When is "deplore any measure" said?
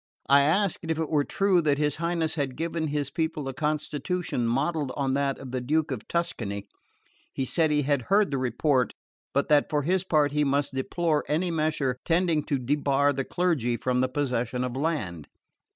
10.73-11.97